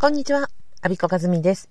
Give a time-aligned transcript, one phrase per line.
[0.00, 0.48] こんにちは、
[0.80, 1.68] アビコカズミです。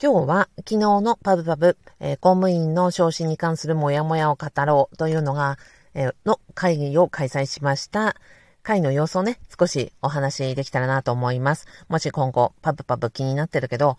[0.00, 5.58] 今日は昨日のパブパブ、えー、公務員の昇進に関するモヤモヤを語ろうというのが、
[5.94, 8.14] えー、の会議を開催しました。
[8.62, 11.66] 会の様子をね、少しお話できたらなと思います。
[11.88, 13.98] もし今後、パブパブ気になってるけど、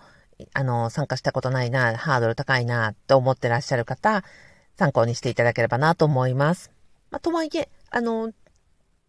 [0.54, 4.23] あの、参加したことないな、ハードル高いな、と思ってらっしゃる方、
[4.77, 6.71] 参考にしていただければなと思います。
[7.09, 8.31] まあ、とはいえ、あの、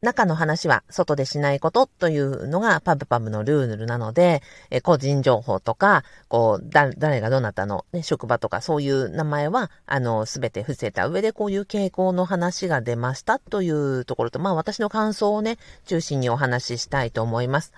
[0.02, 15.56] 中の話は外でしないことというのがパブパブのルールなので、え個人情報とか、こう、誰がどなたの、ね、職場とかそういう名前は、あの、すべて伏せた上でこういう傾向の話が出ましたというところと、まあ私の感想をね、
[15.86, 17.72] 中心にお話ししたいと思います。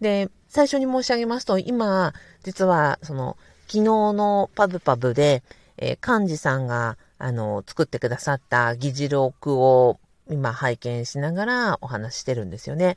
[0.00, 5.42] で、最初に申し上げますと、今、実は、その、昨日のパブパブで、
[5.76, 10.00] え、幹事さんが、あの、作ってくださった議事録を
[10.30, 12.96] 今拝見しながらお話してるんですよね。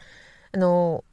[0.51, 1.03] あの、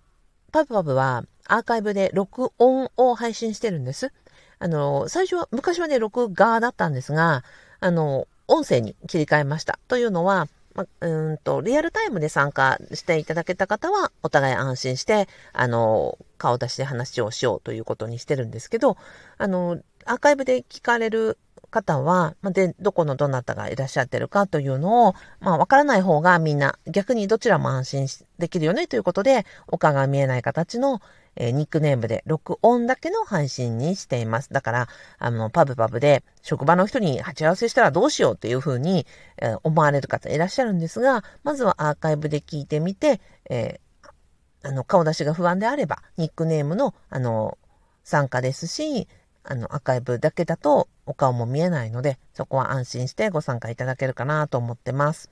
[0.53, 4.13] パブパブはアーカイブで録音を配信してるんです。
[4.59, 7.45] あの、最初は、昔はね、録画だったんですが、
[7.81, 9.79] あの、音声に切り替えました。
[9.89, 18.97] というのは、ま、うんと、リアルタイムで参加していただけた方は、お互い安心して、あの、顔出しで話をしようということにしてるんですけど、
[19.39, 21.39] あの、アーカイブで聞かれる
[21.71, 28.07] 方は、で、どこのどなたがいらっしゃってるかというのを、まあ、わからない方がみんな、逆にどちらも安心
[28.39, 31.01] できるよねということで、他が見えない形の、
[31.37, 34.53] えー、ニックネームで録音だけの配信にしています。
[34.53, 47.57] だから、あの、パブパブで職場の人に鉢合わせしたらどうしようっていうふうに、えー、思われる方いらっしゃるんですが、まずはアーカイブで聞いてみて、えー、あの、顔出しが不安であれば、ニックネームの、あの、
[48.03, 49.07] 参加ですし、
[49.51, 55.31] あの、アーカイブだけだとお顔も見えないので、そこは安心してご参加いただけるかなと思ってます。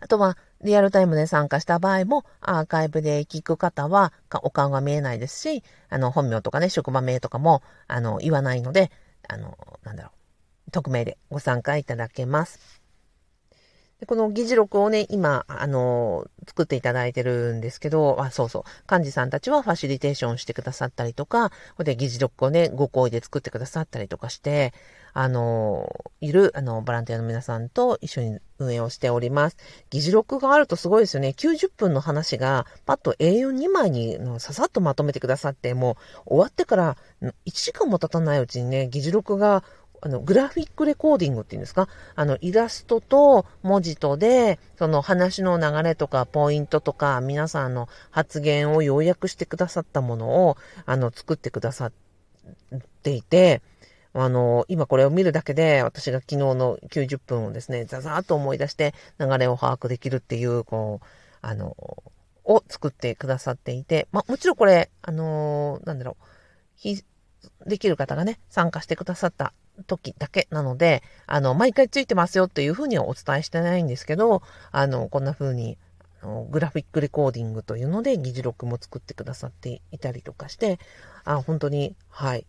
[0.00, 8.90] あとは、リアルタイムで参加した場合も、アーカイブで聞く方は、お顔が見えないですし、あの、本名とかね、職場名とかも、あの、言わないので、
[9.28, 10.10] あの、なんだろ
[10.68, 12.80] う、匿名でご参加いただけます。
[14.00, 24.74] でこの議事録をね、今、あのー、作っていただいてるんですけど、あ、そうそう、幹事さんたちはファシリテーションしてくださったりとか、ここで議事録をね、ご好意で作ってくださったりとかして、
[25.14, 29.56] あのー、いる、あの、ボランティアの皆さんと一緒に運営をしております。
[29.88, 31.34] 議事録があるとすごいですよね。
[31.34, 35.96] 90分の話が、パッと A42 枚にささっとまとめてくださって、も
[36.26, 39.64] う終わってから1時間も経たないうちにね、議事録が
[40.06, 41.88] あの、グラフィックレコーディングっていうんですか？
[42.14, 51.92] あの、イラストと文字とで、その話の流れとかポイントとか、皆さんの発言を要約してくださったものを、あの、作ってくださっ
[53.02, 53.62] ていて、
[54.12, 61.06] あの、今これを見るだけで、私が昨日の90分をですね、ザザーっと思い出して流れを把握できるっていう、こう、
[61.42, 61.76] あの、
[62.44, 66.16] を作ってくださっていて、まあ、もちろんこれ、あのなんだろ
[66.84, 69.52] う、できる方がね、参加してくださった
[69.86, 74.42] 時だけなので、あの、毎回ついてますよっていうふうにはお伝えしてないんですけど、
[74.72, 75.78] あの、こんな風に、
[76.50, 80.78] グラフィックレコーディングというので議事録も作ってくださっていたりとかして、
[81.24, 82.46] あ本当に、はい。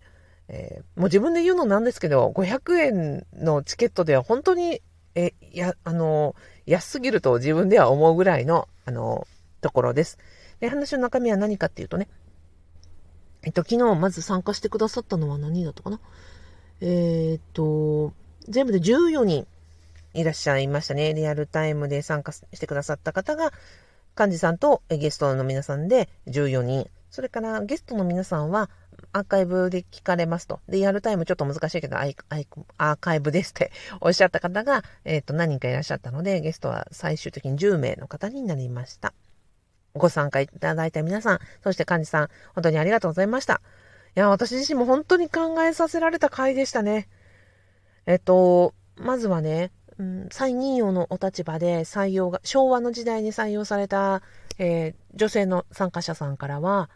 [0.49, 4.81] えー、もう自分で言うのなんですけど、500円のチケットでは本当に、
[5.15, 9.27] え、や、あの、安すぎると自分では思うぐらいの、あの、
[9.61, 10.17] ところです。
[10.59, 12.07] で、話の中身は何かっていうとね、
[13.43, 15.99] えっと、昨日まず参加してくださったのは何だったかな？
[16.81, 18.13] えっ、と、
[18.47, 19.47] 全部で14人
[20.13, 21.13] いらっしゃいましたね。
[21.13, 23.51] リアルタイムで参加してくださった方が、
[24.17, 26.89] 幹事さんとゲストの皆さんで14人。
[27.11, 28.69] それからゲストの皆さんは
[29.13, 30.59] アーカイブで聞かれますと。
[30.67, 33.71] で、リアルタイムちょっと難しいけど、アーカイブですって
[34.01, 39.13] おっしゃった方が、えっ、ー、と、何人かいらっしゃったので、ゲストは最終的に10名の方になりました。
[39.93, 43.61] ご参加いただいた皆さん、そして幹事さん、本当にありがとうございました。
[44.19, 47.07] や、私自身も本当に考えさせられた回でしたね。
[48.05, 54.23] えっと、まずはね、うん、再任用のお立場で採用が、昭和の時代に採用された、
[54.57, 56.89] えー、女性の参加者さんからは、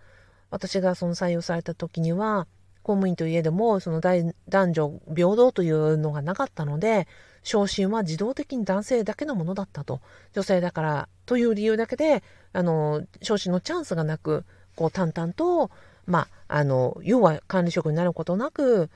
[0.49, 2.47] 私がその採用された時には、
[2.83, 7.07] 公務員といえども、その男女平等というのがなかったので、
[7.43, 10.01] 昇進は自動的に男性だけのものだったと。
[10.33, 12.23] 女性だからという理由だけで、
[12.53, 15.69] あの、昇進のチャンスがなく、こう淡々と、
[16.05, 18.89] まあ、あの、要は管理職になることなく、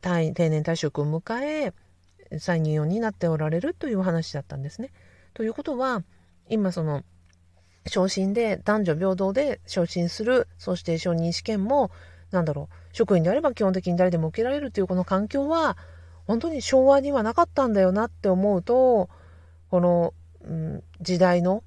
[0.00, 1.72] 定年退職を迎え、
[2.38, 4.90] 再任用になっておられるという話だったんですね。
[5.34, 6.02] ということは、
[6.48, 7.02] 今その、
[7.86, 11.90] 昇進で男女平等で昇進する、そして承認試験も、
[12.30, 15.76] なんだろう、職員であれば基本的に誰でも受けられるというこの環境は、
[16.26, 19.10] 本当に昭和にはなかったんだよなって思うと、
[19.70, 21.62] この、うん、時代の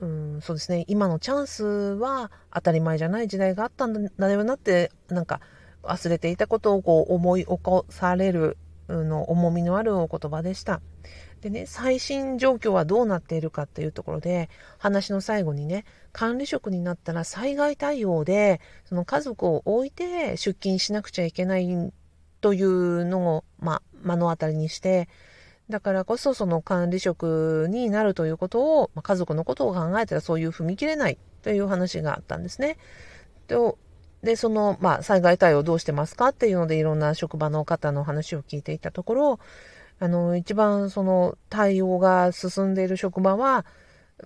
[0.00, 5.40] うん、そうですね、今のチャンスは当たり前じゃない時代があったんだよなって、なんか
[5.82, 8.56] 忘れていたことをこう思い起こされる
[8.88, 10.80] の重みのあるお言葉でした。
[11.40, 14.48] でね、最新状況はどうなっているかっていうところで、
[14.78, 21.92] 話の最後にね、管理職になったら災害対応で、その家族を置いて出勤しなくちゃいけない
[22.40, 25.08] というのを、ま、目の当たりにして、
[25.70, 32.76] だからこそその管理職になるということを、まあ、家族のことを考えたらそういう踏み切れないという話があったんですね。
[33.48, 33.78] と
[34.24, 39.38] で、その、まあ、災害対応どうしてますかっていうので、いろんな職場の方の話を聞いていたところ、
[40.00, 43.64] あの、一番その対応が進んでいる職場は、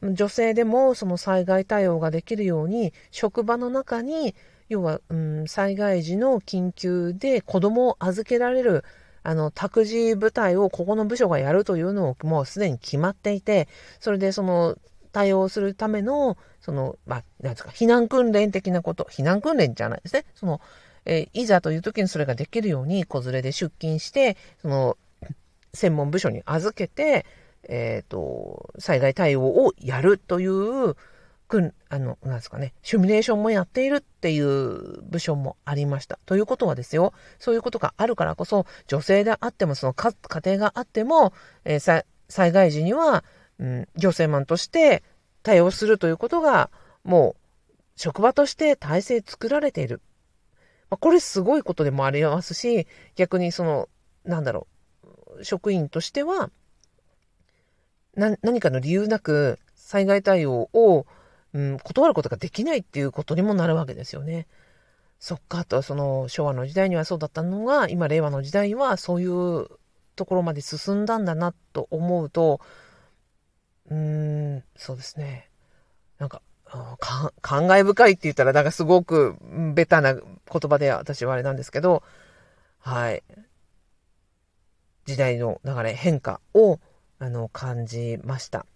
[0.02, 4.35] 女性でもその災害対応ができるように、職場の中に、
[4.69, 8.85] 要は、うん、災害時の緊急で子供を預けられる、
[9.23, 13.69] あの、託児部隊をここの部署がやるというのをもうすでに決まっていて、
[14.00, 14.76] それでその
[15.12, 20.25] 対応するための、その、まあ、なんですか、避難訓練的なこと、避難訓練じゃないですね。
[20.35, 20.61] その、
[21.05, 24.97] えー、いざという時にそれができるように、子連れで出勤して、その、
[25.75, 27.26] 専門部署に預けて、
[27.69, 30.97] えっ、ー、と、災害対応をやるという、
[31.49, 36.19] くん、あの、なんですかね、シミュレーションもやっているっていう部署もありました。
[36.27, 40.12] ということはですよ、そういうことがあるからこそ、女性であっても、その家
[40.45, 41.33] 庭があっても、
[41.65, 43.25] えー、災害時には、
[43.59, 45.03] うん、行政マンとして
[45.43, 46.71] 対応するということが、
[47.03, 50.00] もう、職場として体制作られている。
[50.91, 52.87] まあ、これすごいことでもありますし、
[53.17, 53.89] 逆にその、
[54.25, 54.67] なんだろ
[55.39, 56.50] う、職員としては、
[58.15, 61.06] 何かの理由なく災害対応を、
[61.55, 64.47] うん、断ることができないっていうことにもなるわけですよね。
[65.19, 69.67] そっかと、その昭和の時代にはそうだったのが、今令和の時代はそういう
[70.17, 72.61] ところまで進んだんだなと思うと、
[73.91, 75.50] うん、そうですね。
[76.19, 76.43] なんか、
[76.99, 79.37] か感慨深いって言ったら、なんかすごく
[79.75, 80.23] ベタな言
[80.69, 82.03] 葉で私はあれなんですけど、
[82.79, 83.23] はい。
[85.06, 86.79] 時代の流れ、変化を、
[87.19, 88.67] あの、感じました。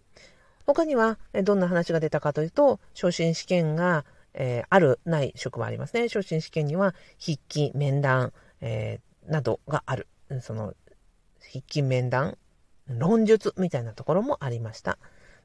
[0.66, 4.04] 他には、どんな話が出たかというと、昇進試験が、
[4.34, 6.08] えー、ある、ない職はありますね。
[6.08, 10.08] 昇進試験には、筆記、面談、えー、などがある。
[10.40, 10.74] その、
[11.40, 12.38] 筆記、面談、
[12.88, 14.98] 論述みたいなところもありました。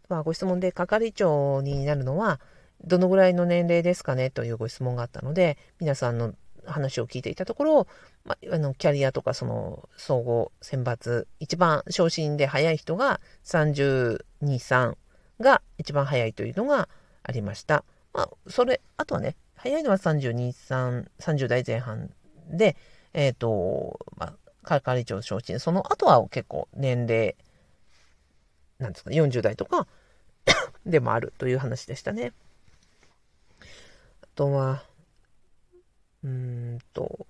[0.10, 2.40] まあ、ご質問で係長になるのは
[2.84, 6.34] どのぐらいの年齢ですかねというご質問があったので皆さんの
[6.66, 7.88] 話を聞いていたところ、
[8.26, 14.96] まあ、あのキャリアとかその総合選抜一番昇進で早い人が32、3
[15.40, 16.90] が一番早いというのが
[17.24, 17.84] ありました。
[18.14, 22.12] まあ、それ、あとはね、早いのは32、3、30代前半
[22.50, 22.76] で、
[23.14, 27.36] えっ、ー、と、まあ、係長昇進、その後は結構年齢、
[28.80, 29.88] なんですか、40代とか
[30.86, 32.34] でもあるという話でしたね。
[34.22, 34.84] あとは、
[36.24, 37.26] うんと、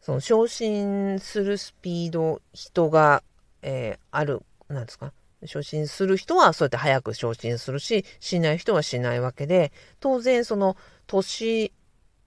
[0.00, 3.22] その昇進するスピード、人が、
[3.62, 5.12] えー、ある、なんですか、
[5.46, 10.76] 昇進する人はそうやって早く昇進するし、しない人はしないわけで、当然その
[11.06, 11.72] 年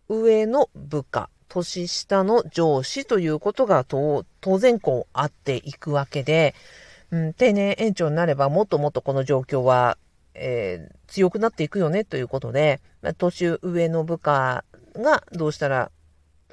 [0.10, 4.26] 上の部下、年下の上司ということが当
[4.60, 6.56] 然こうあっていくわけで、
[7.12, 9.98] うん、定年延長になればもっともっとこの状況は、
[10.34, 12.82] えー、強くなっていくよねということで、
[13.18, 14.64] 年上の部下
[14.96, 15.92] がどうしたら、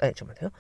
[0.02, 0.52] え、ちょっと待ってよ。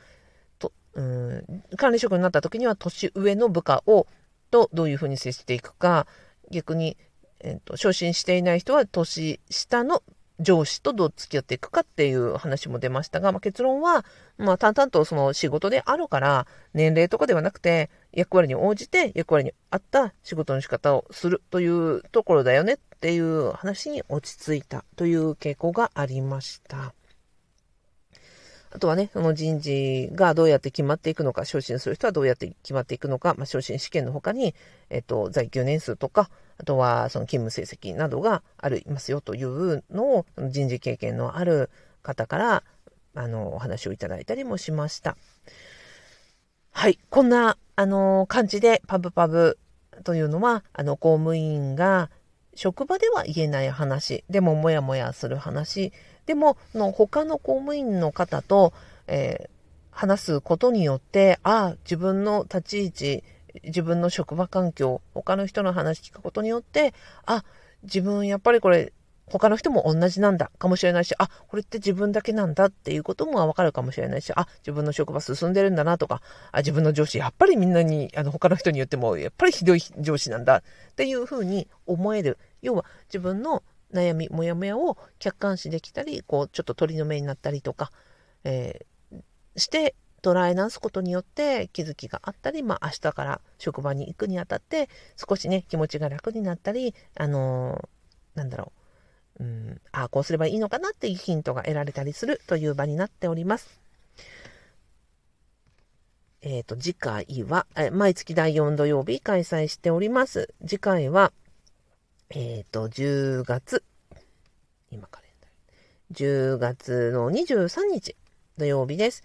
[0.58, 4.06] と、うん、管理職になった時には年上の部下を、
[4.54, 6.06] とどういうふうに接していくか、
[6.52, 6.96] 逆に、
[7.40, 10.04] えっ、ー、と、昇進していない人は年下の
[10.38, 14.04] 上司とどう付き合っていくかっていう話も出ましたが、まあ、結論は、
[14.38, 26.94] まあ、淡々とその仕事であるから、年齢とかではなくて、役割に応じて役割に合った仕事の仕方をするというところだよねっていう話に落ち着いたという傾向がありました。
[28.74, 34.52] あとはね、その人事がどうやって決まっていくのか、昇進する人はどうやって決まっていくのか、まあ、昇進試験の他に、
[34.90, 36.28] えっと、在給年数とか、
[36.58, 41.70] あとはその勤務成績などがありますよというのを、人事経験のある
[42.02, 42.64] 方から、
[43.14, 45.16] あの、お話をいただいたりもしました。
[46.72, 46.98] はい。
[47.10, 49.56] こんな、あの、感じで、パブパブ
[50.02, 52.10] というのは、あの、公務員が、
[52.54, 55.92] 職場では言えない話、でもモヤモヤする話、
[56.26, 58.72] でも、の他の公務員の方と、
[59.06, 59.48] えー、
[59.90, 63.24] 話すことによって、ああ、自分の立ち位置、
[63.64, 66.94] 自分の職場環境、他の人の話聞くことによって、
[67.26, 67.44] あ、
[67.82, 68.92] 自分やっぱりこれ、
[69.26, 76.20] 他の人も同じなんだかもしれないし、あ、これって自分だけなんだっていうこともわかるかもしれないし、あ、自分の職場進んでるんだなとか、
[76.52, 80.62] あ、自分の上司、やっぱりみんなに、あの、他の人によっても、やっぱりひどい上司なんだっ
[80.94, 82.38] ていうふうに思える。
[82.62, 83.62] 要は、自分の
[83.92, 87.90] 悩み、もやもやを客観視できたり、こう、ちょっと鳥の目になったりとか、
[88.44, 89.22] えー、
[89.56, 98.83] して捉え直すことによって気づきがあったり、まあ、明日から職場に行くにあたって少しね気持ちが楽になったりあのー、なんだろう、
[99.40, 103.80] うん、ああこうすればいいのかなっていうヒントが得られたりするという場になっております。
[106.42, 110.54] えっ、ー、と次回はえ毎月第4土曜日開催しております。
[110.66, 111.32] 次回は
[112.30, 113.82] えっ、ー、と10月
[114.90, 118.14] 今カレンダー10月の23日
[118.56, 119.24] 土曜日です。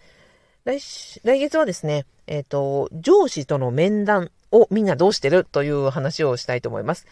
[0.66, 0.80] 来
[1.24, 7.08] 来月はですね、えっ、ー、と、上司との面談をみんなどうしてるという話をしたいと思います。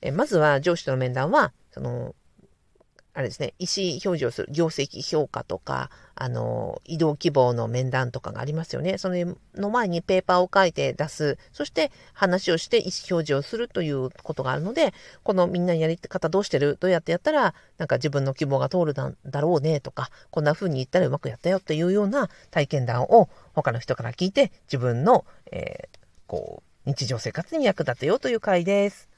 [0.00, 2.14] えまずは上司との面談は、その、
[3.14, 8.96] あれですね、意思表示をする業績評価とか、あの、移動希望の面談とかがありますよね。
[8.96, 11.36] それの前にペーパーを書いて出す。
[11.52, 16.78] そして話をして意思表示をするということがあるので、このみんなやり方どうしてる？
[16.80, 29.11] どうやってやったら、なんか自分の希望が通るんだろうねとか、こんな風に言ったらうまくやったよっていうような体験談を他の人から聞いて、自分の、えー、こう、日常生活に役立てようという回です。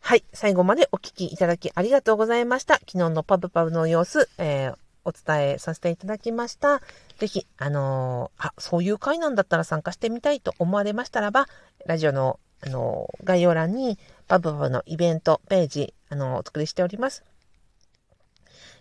[0.00, 0.24] はい。
[0.32, 2.74] 最後までお聞きいただきありがとうございました。
[2.74, 6.80] 昨日のパブパブの様子、えー、お伝えさせていただきました。
[7.18, 11.46] ぜひ、あのー、あ、そういう回なんだったら参加してみたいと思われましたらば、
[11.86, 17.22] ラジオの、あのー、概要欄にパブパブのイベントページ、あのお作りしております。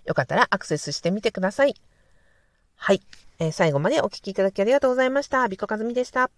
[0.06, 1.76] よかったらアクセスしてみてください。
[2.76, 3.02] はい。
[3.38, 5.48] え、最後までお聴きいただきありがとうございました。
[5.48, 6.32] ビコカズミでした。